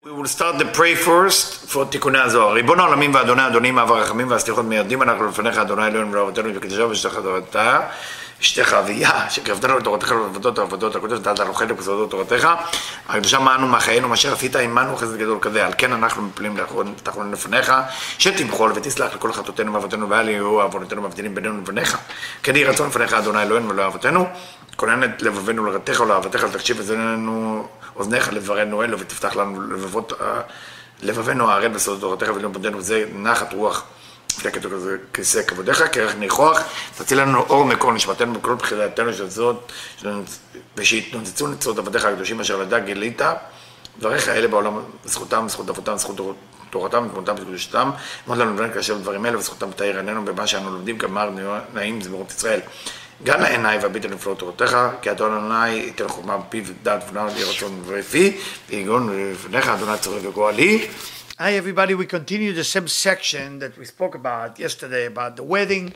[0.00, 2.53] We will start the pray first for תיקוני הזוהר.
[2.53, 7.15] ריבון העולמים ואדוני אדונים אב הרחמים והסליחות מיידים אנחנו לפניך אדוני אלוהינו ולאבותינו וקדושה ושתך
[7.15, 7.79] תורתה
[8.41, 12.49] אשתך אביה שקרבתנו לתורתך ולעבודות העבודות הקודש לנו חלק בסודות תורתך
[13.09, 15.65] הקדושה מענו מחיינו מה אשר עשית עמנו חסד גדול כזה.
[15.65, 16.57] על כן אנחנו מפלים
[17.03, 17.73] תחלון לפניך
[18.17, 21.97] שתמחול ותסלח לכל חטאותינו ואבותינו ואל יהיו עוונותינו מבדילים בינינו לבניך.
[22.43, 24.27] כן יהי רצון לפניך אדוני אלוהינו ולאבותינו
[24.75, 30.13] כונן את לבבינו לרתך ולאהבתך לתקשיב וזננו אוזניך לדברנו אלו ותפתח לנו לבבות,
[31.01, 33.83] לבבינו הערל בסודות תורתך ולמודנו זה נחת רוח
[34.37, 34.51] לפני
[35.13, 36.59] כיסא כבודיך, כרך ניחוח,
[36.97, 39.71] תציל לנו אור מקור נשמתנו בכל בחילתנו של זאת,
[40.77, 43.21] ושיתנוצצו נצרות עבדיך הקדושים אשר לדע גילית,
[43.99, 46.35] דבריך אלה בעולם, זכותם, זכות אבותם, זכות
[46.69, 47.91] תורתם, ותמותם וקדושתם,
[48.27, 51.29] אמרת לנו דברים כאשר דברים אלה, וזכותם תאיר עינינו במה שאנו לומדים, כמר
[51.73, 52.59] נעים זמירות ישראל.
[53.23, 57.43] גם לעיניי והביט על נפלאות תורתך, כי אדון אדוני ייתן חוכמה בפיו ודעת ונער לי
[57.43, 58.37] רצון ופי,
[58.69, 60.87] ויגון לפניך אדוני צורך וגואלי.
[61.40, 65.94] Hi everybody, we continue the same section that we spoke about yesterday about the wedding.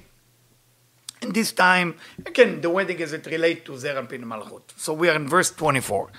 [1.23, 4.63] And this time, again, the wedding as it relates to Zer Pin Malchut.
[4.77, 6.11] So we are in verse 24.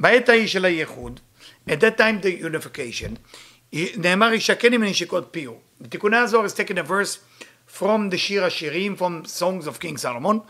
[0.00, 1.20] בעת ההיא של הייחוד,
[1.68, 3.18] at that time the unification,
[3.96, 5.52] נאמר ישקני מנשיקות פיו.
[5.80, 7.18] בתיקוני הזוהר is taken a verse
[7.66, 10.40] from the Shir Hashirim, from songs of King Solomon.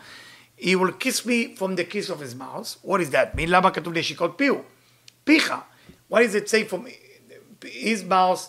[0.56, 2.76] He will kiss me from the kiss of his mouth.
[2.82, 3.48] What does that mean?
[3.48, 4.54] למה כתוב נשיקות פיו?
[5.24, 5.54] פיך.
[6.08, 6.86] Why does it say from
[7.64, 8.48] his mouth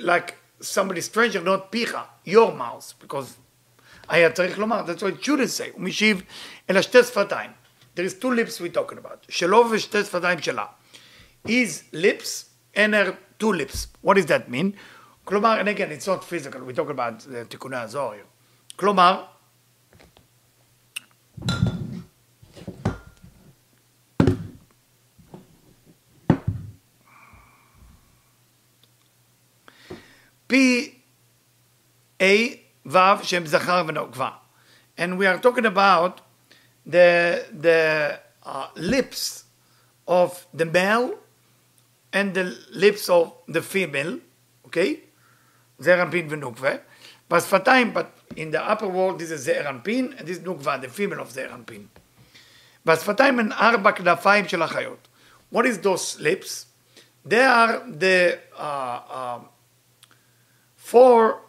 [0.00, 2.94] like somebody stranger, not פיך, your mouth?
[3.00, 3.36] Because
[4.08, 5.72] היה צריך לומר, that's what it shouldn't say.
[5.72, 6.22] הוא משיב
[6.70, 7.50] אלא שתי שפתיים.
[7.96, 9.26] There is two lips we're talking about.
[9.28, 10.66] שלו ושתי שפתיים שלה.
[11.48, 13.86] His lips and her two lips.
[14.02, 14.72] What does that mean?
[15.24, 18.18] כלומר, and again, it's not physical, we talk about תיקוני הזוהר.
[18.76, 19.24] כלומר,
[30.50, 30.94] פי
[32.20, 32.24] A,
[32.86, 34.30] ו' שהם זכר ונוקבה.
[34.98, 36.20] And we are talking about
[36.86, 39.44] the, the uh, lips
[40.08, 41.14] of the male
[42.12, 44.18] and the lips of the female,
[44.66, 44.96] okay?
[45.78, 46.70] זעיר אנפין ונוקבה.
[47.30, 50.88] בשפתיים, but in the upper world this is זעיר אנפין, and this is נוקבה, the
[50.88, 51.86] female of זעיר אנפין.
[52.86, 55.08] בשפתיים הן ארבע כנפיים של החיות.
[55.52, 56.66] What is those lips?
[57.24, 59.38] They are the uh, uh,
[60.90, 61.40] four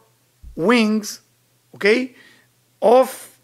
[0.55, 1.21] wings,
[1.75, 2.15] okay,
[2.81, 3.39] of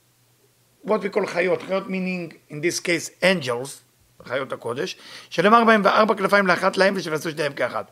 [0.82, 3.82] what we call חיות, חיות meaning in this case angels,
[4.26, 4.96] חיות הקודש,
[5.30, 7.92] שנאמר בהם וארבע כנפיים לאחת להם ושנעשו שניהם כאחת.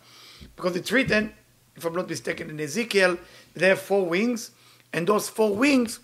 [0.56, 1.32] Because it's written
[1.76, 3.18] if I'm not mistaken, in Ezekiel,
[3.56, 4.52] they have four wings,
[4.94, 6.00] and those four wings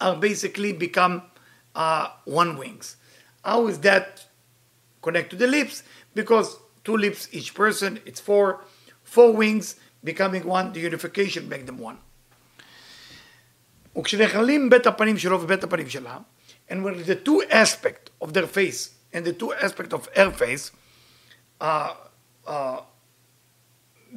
[0.00, 1.22] are basically become
[1.74, 2.96] uh, one wings.
[3.44, 4.24] How is that
[5.02, 5.82] connect to the lips?
[6.14, 8.64] Because two lips each person, it's four,
[9.02, 11.96] four wings becoming one, the unification make them one.
[13.98, 16.18] וכשנכללים בית הפנים שלו ובית הפנים שלה,
[16.70, 20.70] and when the two aspect of their face and the two aspect of her face
[21.60, 21.94] uh,
[22.46, 22.80] uh,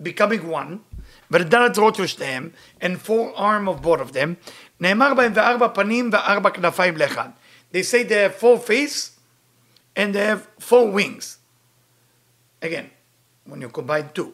[0.04, 0.78] becoming one,
[1.32, 2.50] ודלת זרועות של שניהם,
[2.82, 4.36] and four arm of both of them,
[4.80, 7.30] נאמר בהם וארבע פנים וארבע כנפיים לאחד.
[7.72, 9.12] They say they have four face
[9.96, 11.38] and they have four wings.
[12.62, 12.90] Again,
[13.46, 14.34] when you combine two.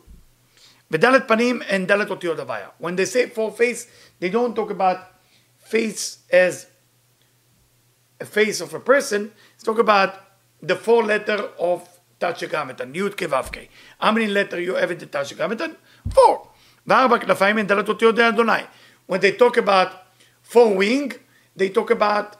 [0.90, 2.70] Bedalet panim and dalet otiot avaya.
[2.78, 3.86] When they say four face,
[4.18, 5.06] they don't talk about
[5.58, 6.66] face as
[8.20, 9.32] a face of a person.
[9.54, 10.14] It's talk about
[10.60, 13.68] the four letter of Tetragrammaton, Yud Kevavke.
[14.00, 15.76] How many letter you have in the Tetragrammaton?
[16.10, 16.48] Four.
[16.88, 18.66] V'arba knafayim and dalet otiot Adonai.
[19.06, 19.92] When they talk about
[20.42, 21.12] four wing,
[21.54, 22.36] they talk about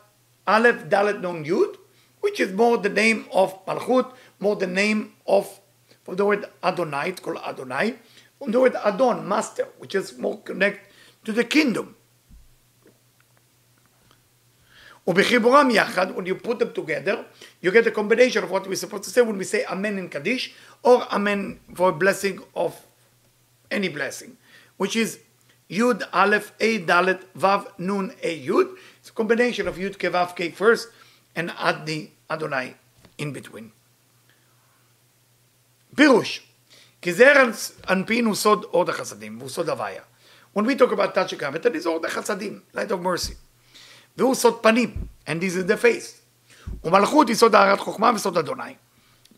[0.47, 1.77] Aleph, Dalet, Non, Yud,
[2.21, 5.61] which is more the name of Malchut, more the name of,
[6.03, 7.97] from the word Adonai, it's called Adonai
[8.41, 10.81] from the word Adon, master, which is more connected
[11.25, 11.95] to the kingdom.
[15.05, 17.27] When you put them together,
[17.61, 20.09] you get a combination of what we're supposed to say when we say Amen in
[20.09, 22.87] Kaddish or Amen for a blessing of
[23.71, 24.37] any blessing,
[24.79, 25.21] which is
[25.69, 28.75] Yud Aleph A Dalet Vav Nun A Yud.
[29.01, 30.89] It's a combination of Yud Kevav K first
[31.37, 32.75] and Adni Adonai
[33.19, 33.73] in between.
[35.95, 36.41] Birush.
[37.02, 37.44] כי זרע
[37.90, 40.02] אנפין הוא סוד עוד החסדים, והוא סוד הוויה.
[40.58, 43.34] When we talk about touch it is all the חסדים, light of mercy.
[44.18, 46.26] והוא סוד פנים, and this is the face.
[46.84, 48.76] ומלכות היא סוד הארת חוכמה וסוד אדוני.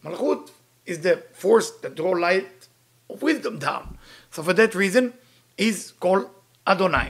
[0.04, 0.52] מלכות
[0.88, 2.68] is the force that draw light
[3.12, 3.98] of wisdom down.
[4.32, 5.14] So for that reason,
[5.58, 6.28] is called
[6.66, 7.10] אדוני.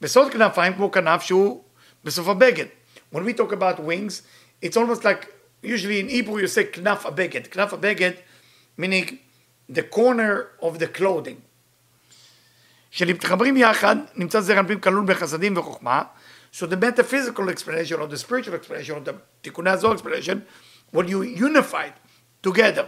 [0.00, 1.64] בסוד כנפיים כמו כנף שהוא
[2.04, 2.66] בסוף הבגד.
[3.14, 4.22] When we talk about wings,
[4.62, 5.26] it's almost like,
[5.62, 7.46] usually in Hebrew you say כנף הבגד.
[7.46, 8.10] כנף הבגד
[8.77, 9.19] meaning
[9.69, 11.41] the corner of the clothing.
[12.91, 16.03] כשמתחברים יחד, נמצא זרע אנפין כלול בחסדים וחוכמה,
[16.53, 20.37] so the metaphysical explanation or the spiritual explanation or the תיקוני הזוהר explanation,
[20.95, 21.93] when you unified
[22.47, 22.85] together,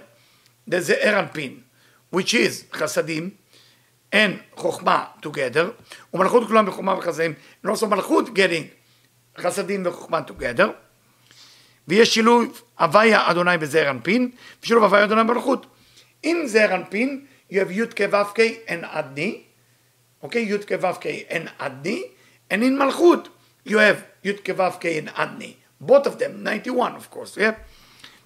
[0.72, 1.60] the זעיר אנפין,
[2.16, 3.30] which is חסדים,
[4.14, 5.84] and חוכמה together,
[6.14, 7.34] ומלכות כולם בחוכמה וחסדים,
[7.66, 8.66] and also מלכות getting
[9.38, 10.68] חסדים וחוכמה together,
[11.88, 14.32] ויש שילוב הוויה אדוני בזעיר אנפין,
[14.64, 15.66] ושילוב הוויה אדוני במלכות.
[16.27, 19.43] In זעיר אנפין, you have י' כ' ו' כ' and עדני,
[20.25, 22.03] okay, י' כ' ו' כ' and עדני,
[22.51, 23.29] and in מלכות,
[23.67, 25.55] you have י' כ' ו' כ' and עדני.
[25.81, 27.55] both of them, 91 of course, yeah?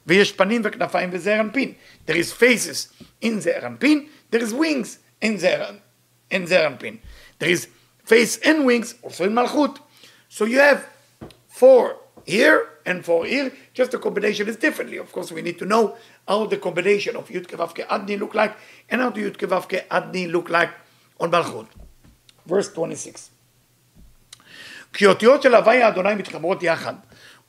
[0.06, 1.74] ויש פנים וכנפיים בזעיר אנפין.
[2.06, 5.64] There is faces in זעיר אנפין, there is wings in זעיר
[6.32, 6.96] in זעיר אנפין.
[7.38, 7.66] There is
[8.06, 9.78] face and wings also in מלכות.
[10.30, 10.86] So you have
[11.48, 14.96] four here and four here, just the combination is differently.
[14.96, 18.54] Of course, we need to know how the combination of Yud Kevavke Adni look like
[18.90, 20.70] and how the Yud Kevavke Adni look like
[21.20, 21.66] on Malchut.
[22.46, 23.30] Verse 26.
[24.92, 26.94] כי אותיות של הוויה אדוני מתחברות יחד.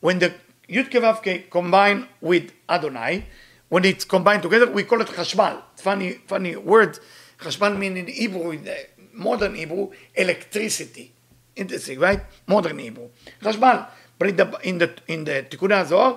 [0.06, 0.30] When the
[0.70, 3.22] י' כו' combine with אדוני,
[3.70, 5.62] when it's combined together, we call it חשמל.
[5.76, 7.00] It's funny, funny word.
[7.40, 8.76] חשמל mean in Hebrew, in the
[9.14, 11.12] modern Hebrew, electricity.
[11.56, 12.22] Interesting, right?
[12.48, 13.10] Modern Hebrew.
[13.42, 13.86] חשמל.
[14.20, 16.14] But in the, in the, in the תיקוני הזוהר,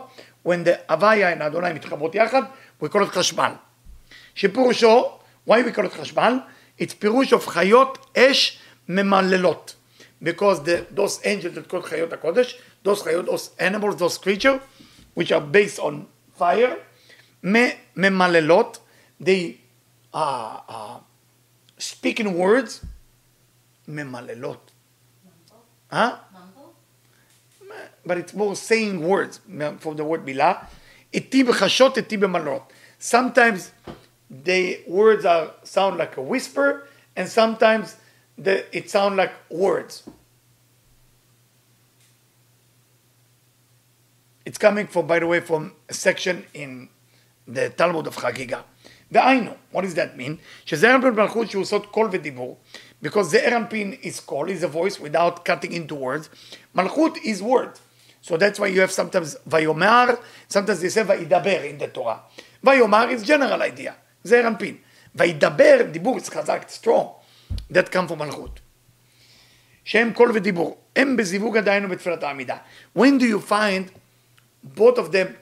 [0.47, 2.43] when the הוויה and אדוני מתחברות יחד,
[2.83, 3.53] we call it חשמל.
[4.35, 5.19] שפירושו,
[5.49, 6.39] why we call it חשמל?
[6.81, 8.59] It's פירוש of חיות אש
[8.89, 9.75] ממללות.
[10.23, 14.61] Because the, those angels that called חיות הקודש, those חיות, those animals, those creatures,
[15.15, 16.07] which are based on
[16.39, 16.77] fire,
[17.45, 18.79] ממללות,
[19.21, 19.59] they
[20.15, 20.99] uh, uh,
[21.79, 22.85] speak in words,
[23.89, 24.71] ממללות.
[25.91, 26.17] Huh?
[28.05, 29.41] but it's more saying words
[29.79, 30.67] from the word milah.
[31.13, 32.63] Iti b'chashot, iti b'malot.
[32.99, 33.73] Sometimes
[34.31, 37.97] the words are sound like a whisper, and sometimes
[38.39, 40.03] the, it sound like words.
[44.45, 46.89] It's coming from, by the way, from a section in
[47.47, 48.65] the Talmud of Chagiga.
[49.13, 50.39] דהיינו, what does that mean?
[50.65, 52.59] שזה ארנפין מלכות שהוא סוד קול ודיבור,
[53.01, 56.29] because the ארנפין is call, is a voice without cutting into words,
[56.75, 57.79] מלכות is word.
[58.23, 60.17] So that's why you have sometimes ויאמר,
[60.49, 62.21] sometimes they say וידבר in the Torah.
[62.65, 63.93] ויאמר is general idea,
[64.25, 64.77] זה ארנפין.
[65.15, 67.09] וידבר, דיבור is חזק, strong,
[67.71, 68.61] that come from מלכות.
[69.85, 72.57] שהם קול ודיבור, הם בזיווג עדיין ובתפילת העמידה.
[72.99, 73.91] When do you find
[74.77, 75.37] both of them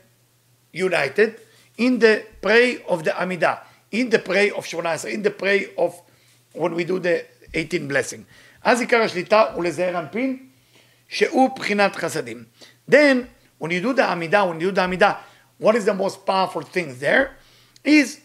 [0.73, 1.41] united?
[1.81, 3.61] in the prayer of the Amidah,
[3.91, 6.01] in the prayer of Shmonah in the prayer of
[6.53, 7.25] when we do the
[7.55, 8.23] 18 blessing.
[8.63, 10.47] אז עיקר השליטה הוא לזעיר אנפין,
[11.09, 12.45] שהוא בחינת חסדים.
[12.91, 13.27] Then,
[13.61, 15.17] when you do the Amidah, when you do the Amidah,
[15.59, 17.37] what is the most powerful thing there?
[17.85, 18.21] Is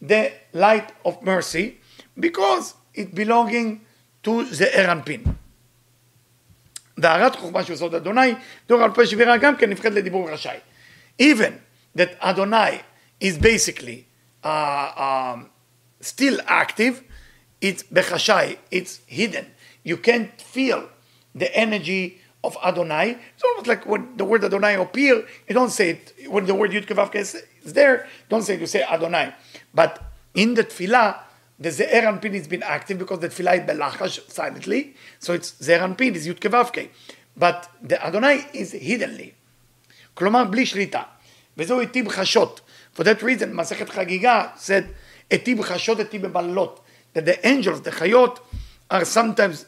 [0.00, 1.80] the light of mercy,
[2.18, 3.80] because it belonging
[4.22, 5.22] to זעיר אנפין.
[6.98, 8.34] והערת חוכמה שהוא סוד אדוני,
[8.68, 10.58] דור על פה שבירה גם כן נבחרת לדיבור רשאי.
[11.22, 11.52] Even
[11.98, 12.80] that Adonai
[13.20, 14.06] is basically
[14.44, 14.48] uh,
[14.96, 15.50] um,
[16.00, 17.02] still active,
[17.66, 19.46] it's bechashai, it's hidden.
[19.84, 20.88] You can't feel
[21.34, 23.16] the energy of Adonai.
[23.34, 26.14] It's almost like when the word Adonai appear, you don't say it.
[26.28, 29.32] When the word Yud Kevavke is, is there, don't say it, you say Adonai.
[29.72, 30.02] But
[30.34, 31.18] in the tefillah,
[31.58, 35.80] the Ze'er Anpin has been active because the tefillah is belachash silently, so it's Ze'er
[35.80, 36.88] Anpin, is Yud Kevavke.
[37.36, 39.34] But the Adonai is hiddenly.
[40.14, 41.02] כלומר בלי שליטה.
[41.56, 42.60] וזהו איתי בחשות.
[42.94, 44.94] For that reason, Masechet Chagiga said,
[45.30, 46.78] Eti b'chashot, eti b'balot.
[47.16, 48.38] That the angels, the chayot,
[48.90, 49.66] are sometimes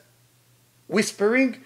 [0.89, 1.57] whispering,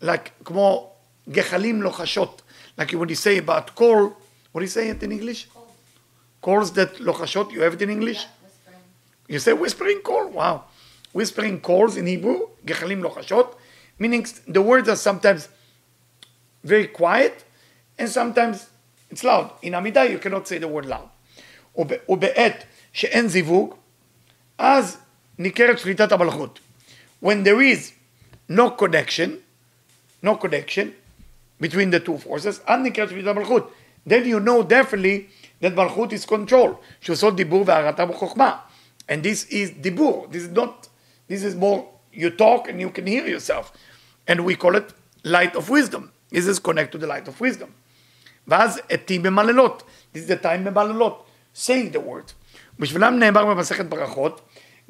[0.00, 0.90] like, כמו
[1.28, 2.40] גחלים לוחשות.
[2.78, 4.16] Like when you say about call,
[4.52, 5.48] what do you say it in English?
[5.52, 5.66] Call.
[6.40, 8.22] Calls that lochashot, you have it in English?
[8.22, 8.80] Yeah, whispering.
[9.28, 10.64] You say whispering call, wow.
[11.12, 13.54] Whispering calls in Hebrew, gechalim lochashot,
[13.98, 15.48] meaning the words are sometimes
[16.64, 17.44] very quiet
[17.98, 18.66] and sometimes
[19.10, 19.50] it's loud.
[19.62, 21.08] In עמידה you cannot say the word loud.
[21.76, 23.74] וב- ובעת שאין זיווג,
[24.58, 24.98] אז
[25.38, 26.60] ניכרת שליטת המלכות.
[27.24, 27.92] When there is
[28.50, 29.30] no connection,
[30.22, 30.88] no connection
[31.60, 33.72] between the two forces, אז ניכרת שליטת המלכות.
[34.08, 35.28] Then you know definitely
[35.62, 38.56] that מלכות is control, שעושות דיבור והערתה בחוכמה.
[39.08, 40.88] And this is דיבור, this is not,
[41.28, 43.72] this is more, you talk and you can hear yourself.
[44.26, 44.92] And we call it
[45.24, 46.10] light of wisdom.
[46.30, 47.68] This is connected to the light of wisdom.
[48.48, 49.82] ואז עתים במללות.
[50.14, 51.24] This is the time במללות.
[51.54, 52.32] saying the word.
[52.78, 54.40] בשבילם נאמר במסכת ברכות,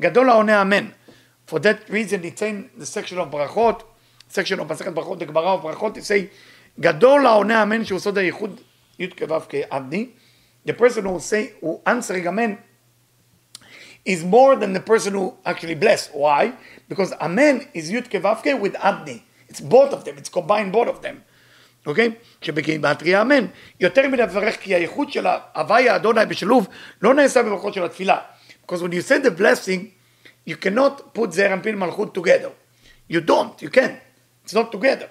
[0.01, 0.87] גדול העונה אמן.
[1.47, 3.83] For that reason it's in the section of ברכות,
[4.31, 6.25] section of מסכת ברכות, the גמרא of ברכות, it say,
[6.79, 8.61] גדול העונה אמן שהוא סוד הייחוד
[8.99, 10.09] י' כו' כאבני.
[10.67, 12.57] The person who say, who answering amen,
[14.05, 16.09] is more than the person who actually blessed.
[16.13, 16.53] Why?
[16.87, 19.21] Because Amen is Yud Kevavke with Adni.
[19.47, 21.23] It's both of them, it's combined both of them.
[21.85, 22.11] אוקיי?
[22.41, 23.45] שבגימטריה אמן.
[23.79, 26.67] יותר מן לברך כי הייחוד של הוויה אדוני בשילוב
[27.01, 28.17] לא נעשה בברכות של התפילה.
[28.69, 29.93] Because when you say the blessing,
[30.45, 32.51] you cannot put Zer and Pin Malchut together.
[33.07, 33.59] You don't.
[33.63, 33.99] You can't.
[34.43, 35.09] It's not together.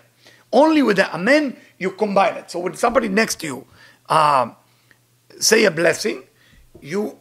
[0.52, 2.52] Only with the Amen you combine it.
[2.52, 3.66] So when somebody next to you
[4.08, 4.52] uh,
[5.40, 6.22] say a blessing,
[6.80, 7.18] you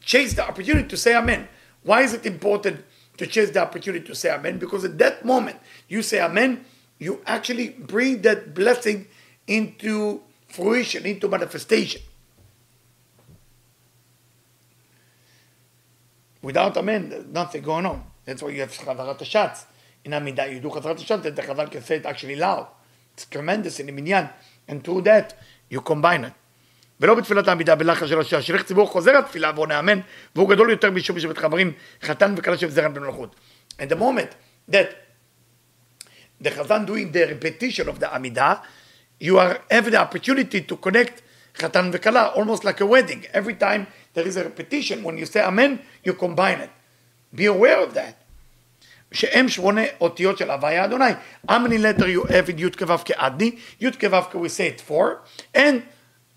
[0.00, 1.48] chase the opportunity to say Amen.
[1.82, 2.84] Why is it important
[3.16, 4.60] to chase the opportunity to say Amen?
[4.60, 5.56] Because at that moment
[5.88, 6.64] you say Amen,
[7.00, 9.08] you actually bring that blessing
[9.48, 12.00] into fruition, into manifestation.
[16.44, 18.04] Without amen, there's nothing going on.
[18.26, 19.64] That's why you have Chavarat Hashatz.
[20.04, 22.66] In Amidah, you do Chavarat Hashatz, and the Chavar can say it actually loud.
[23.14, 24.28] It's tremendous in the minyan.
[24.68, 25.34] And through that,
[25.70, 26.32] you combine it.
[27.00, 30.00] ולא בתפילת העמידה בלחש של השעה, שליח ציבור חוזר לתפילה ועונה אמן,
[30.34, 31.72] והוא גדול יותר משום שבית חברים,
[32.02, 33.34] חתן וכלה שבזרם במלכות.
[33.78, 34.34] And the moment
[34.70, 34.88] that
[36.40, 38.60] the Chazan doing the repetition of the Amidah,
[39.18, 41.22] you are have the opportunity to connect
[41.54, 43.24] Chatan v'Kala, almost like a wedding.
[43.32, 46.71] Every time there is a repetition, when you say Amen, you combine it.
[47.33, 48.15] Be aware of that.
[49.11, 51.11] שהם שמונה אותיות של הוויה אדוני.
[51.47, 53.51] How many letter you have in י' כו' כאדני?
[53.81, 55.21] י' כו' we say it four,
[55.55, 55.81] and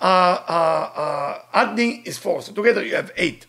[0.01, 3.47] uh, uh, uh, adni is four, so together you have eight.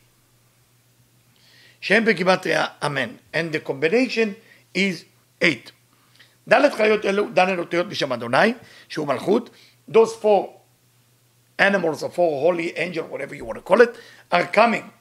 [1.82, 4.34] שהם בגימטריה אמן, and the combination
[4.76, 5.06] is
[5.42, 5.72] eight.
[6.50, 8.54] ד' חיות אלו, ד' אותיות בשם אדוני,
[8.90, 9.50] שהוא מלכות,
[9.92, 10.57] those four
[11.60, 13.96] animals or four holy angel, whatever you want to call it,
[14.32, 14.92] are coming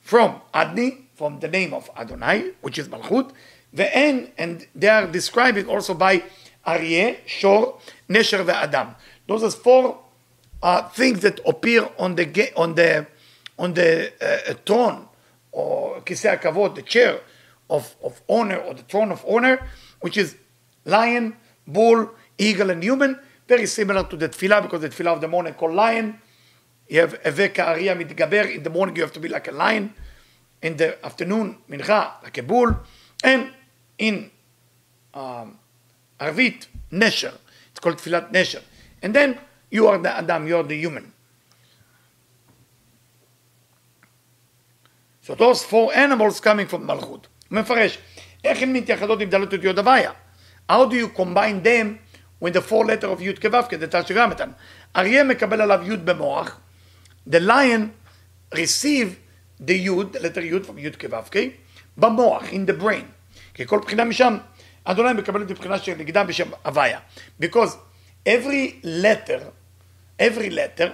[0.00, 3.32] from Adni, from the name of Adonai, which is Malchut,
[3.74, 6.22] ואין, and they are describing also by
[6.66, 8.94] Aryeh, Shor, Nesher Adam.
[9.26, 10.00] Those are four
[10.62, 13.06] uh, things that appear on the on the
[13.58, 15.08] on the uh, throne
[15.52, 17.20] or kisei kavod, the chair
[17.68, 19.66] of, of honor or the throne of honor,
[20.00, 20.36] which is
[20.84, 23.18] lion, bull, eagle, and human.
[23.47, 26.19] Very similar to the tefillah because the tefillah of the morning called lion.
[26.87, 28.55] You have eveka ariyah mitgaber.
[28.55, 29.93] In the morning you have to be like a lion.
[30.61, 32.75] In the afternoon mincha like a bull,
[33.23, 33.51] and
[33.97, 34.31] in
[35.13, 35.59] um,
[36.19, 37.33] Arvit nesher.
[37.71, 38.61] It's called tefillat nesher.
[39.01, 39.37] And then
[39.69, 41.11] you are the Adam, you are the human.
[45.21, 47.27] So those four animals coming from מלכות.
[47.51, 47.97] מפרש,
[48.43, 50.11] איך הן מתייחדות עם דלות אותיות הוויה?
[50.69, 51.99] How do you combine them
[52.44, 54.50] with the four letter of י' כו' כדי שגם אותן?
[54.96, 56.60] אריה מקבל עליו י' במוח,
[57.28, 57.90] the lion
[58.54, 59.18] receive
[59.60, 61.50] the י', the letter י' from י' כו'
[61.96, 63.04] במוח, in the brain.
[63.54, 64.36] כי כל בחינה משם,
[64.84, 66.98] אדוני מקבל את הבחינה של נגדה בשם הוויה.
[67.42, 67.76] Because
[68.26, 69.40] every letter,
[70.18, 70.92] every letter,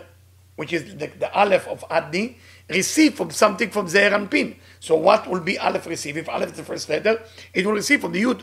[0.56, 2.34] which is the, the Aleph of Adni,
[2.70, 4.56] receive from something from Zeir and Pin.
[4.80, 6.16] So what will be Aleph receive?
[6.16, 7.22] If Aleph is the first letter,
[7.54, 8.42] it will receive from the Yud,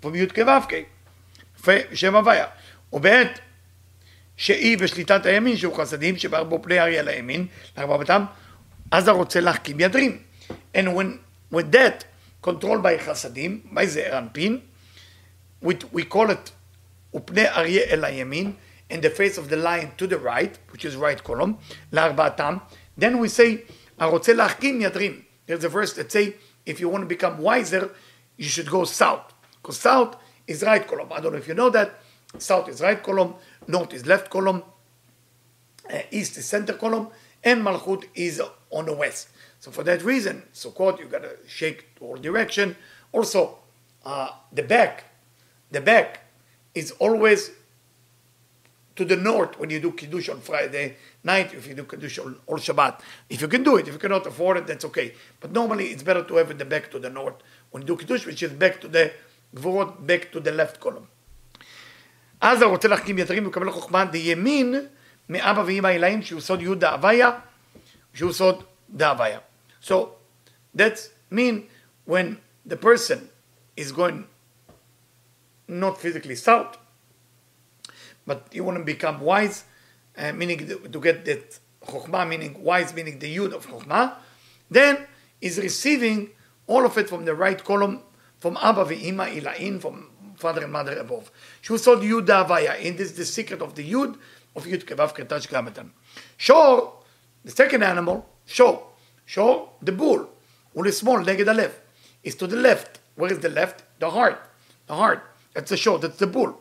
[0.00, 0.86] from Yud כו'
[1.93, 2.45] שם הוויה.
[2.93, 3.39] ובעת
[4.37, 8.25] שהיא בשליטת הימין שהוא חסדים, שבער בו פני אריה לימין, להרבבתם,
[8.91, 10.17] אז הרוצה להחכים ידרים.
[10.75, 11.19] And when,
[11.53, 12.03] with that,
[12.45, 14.59] controlled by חסדים, by זעיר אנפין,
[15.65, 16.49] we, we call it
[17.15, 18.53] ופני אריה אל הימין,
[18.91, 21.53] and the face of the lion to the right, which is right column,
[21.93, 22.57] לארבעתם,
[22.99, 25.21] then we say, הרוצה להחכים ידרים.
[25.47, 26.33] There's a verse that say,
[26.65, 27.89] if you want to become wiser,
[28.37, 29.33] you should go south.
[29.61, 30.15] Because south
[30.47, 31.11] is right column.
[31.11, 31.99] I don't know if you know that.
[32.37, 33.35] South is right column,
[33.67, 34.63] north is left column,
[35.91, 37.09] uh, east is center column,
[37.43, 39.29] and Malchut is on the west.
[39.59, 42.75] So for that reason, so Sukkot, you gotta shake all direction.
[43.11, 43.59] Also,
[44.03, 45.05] uh, the back,
[45.71, 46.21] the back
[46.73, 47.51] is always
[48.95, 52.35] to the north when you do Kiddush on Friday night, if you do Kiddush on
[52.45, 52.99] all Shabbat.
[53.29, 55.13] If you can do it, if you cannot afford it, that's okay.
[55.39, 57.35] But normally it's better to have it the back to the north
[57.71, 59.11] when you do Kiddush, which is back to the
[59.54, 61.06] גבורות back to the left column.
[62.40, 64.74] אז הרוצה להחכים יתרים ומקבל חוכמה דימין
[65.28, 67.30] מאבא ואמא אלאים שהוא סוד יהודה דהוויה,
[68.14, 69.38] שהוא סוד דהוויה.
[69.82, 69.94] So
[70.76, 71.68] that's mean
[72.06, 73.28] when the person
[73.76, 74.24] is going
[75.68, 76.78] not physically south,
[78.26, 79.64] but you want to become wise,
[80.16, 80.58] uh, meaning
[80.92, 84.14] to get that chokhmah, meaning wise, meaning the yud of chokhmah,
[84.70, 85.06] then
[85.40, 86.30] is receiving
[86.66, 88.02] all of it from the right column,
[88.43, 91.31] from Abba ve'ima ilain, from father and mother above.
[91.61, 94.17] She was told Yud Havaya, and this is the secret of the Yud
[94.53, 95.91] of Yud Kevav Kretash Gamatan.
[96.35, 96.91] Shor,
[97.45, 98.85] the second animal, Shor,
[99.25, 100.29] Shor, the bull,
[100.75, 101.71] only small, neged alev,
[102.21, 102.99] is to the left.
[103.15, 103.83] Where is the left?
[103.99, 104.41] The heart.
[104.87, 105.23] The heart.
[105.53, 106.59] That's the Shor, that's the bull.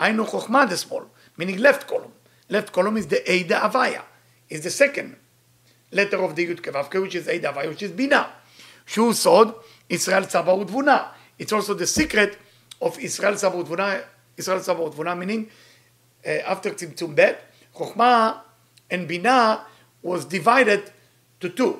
[0.00, 2.12] Ainu Chokhmah, the small, meaning left column.
[2.48, 4.02] Left column is the Eida Avaya,
[4.48, 5.16] is the second
[5.90, 8.34] letter of the Yud Kevavke, which is Eida Avaya, which is Bina.
[8.87, 9.51] שהוא סוד
[9.89, 11.03] ישראל צבא ותבונה.
[11.41, 12.35] It's also the secret
[12.83, 13.93] of ישראל צבא ותבונה,
[14.37, 15.45] ישראל צבא ותבונה meaning
[16.23, 17.31] uh, after צמצום ב',
[17.73, 18.31] חוכמה
[18.91, 19.55] and בינה
[20.05, 20.89] was divided
[21.43, 21.73] to two.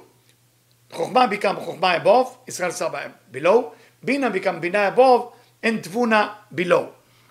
[0.92, 3.64] חוכמה become חוכמה above, ישראל צבא below,
[4.04, 5.22] בינה become בינה above,
[5.64, 6.84] and תבונה below.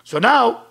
[0.05, 0.65] So now,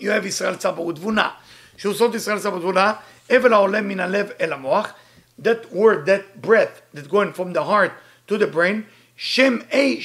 [0.00, 1.30] you have ישראל צבא ותבונה.
[1.76, 2.92] שהוא סוד ישראל צבא ותבונה,
[3.36, 4.92] אבל העולה מן הלב אל המוח,
[5.38, 7.92] that word, that breath that going from the heart
[8.28, 8.84] to the brain,
[9.16, 10.00] שם A,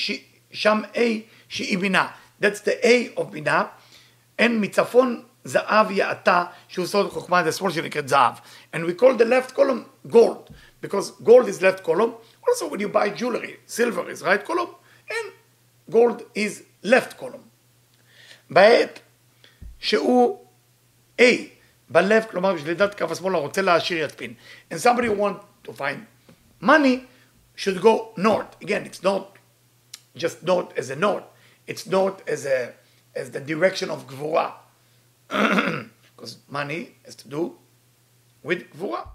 [0.51, 2.07] שם A שהיא בינה.
[2.41, 3.63] That's the A of בינה.
[4.39, 8.33] and מצפון זהב יעתה, שהוא סוד חוכמה, זה שמאל שנקראת זהב.
[8.73, 10.49] And we call the left column gold,
[10.81, 12.13] because gold is left column.
[12.47, 14.69] Also when you buy jewelry, silver is right column,
[15.09, 15.31] and
[15.91, 17.45] gold is left column.
[18.49, 18.99] בעת
[19.79, 20.45] שהוא
[21.21, 21.52] A
[21.89, 24.33] בלב, כלומר בשליטת כף השמאל הרוצה להשאיר ידפין.
[24.71, 25.99] And somebody want to find
[26.61, 27.05] money
[27.55, 28.55] should go north.
[28.61, 29.37] Again, it's not
[30.15, 31.23] just north as a north.
[31.67, 32.73] It's north as a
[33.15, 34.51] as the direction of גבורה.
[36.19, 37.55] because money has to do
[38.43, 39.07] with גבורה.